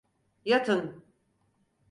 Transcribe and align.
Yatın! 0.45 1.03